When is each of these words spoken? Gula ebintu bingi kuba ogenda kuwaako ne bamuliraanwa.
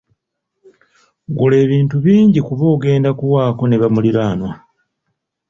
Gula 1.37 1.55
ebintu 1.65 1.95
bingi 2.05 2.39
kuba 2.47 2.63
ogenda 2.75 3.09
kuwaako 3.19 3.63
ne 3.67 3.77
bamuliraanwa. 3.81 4.51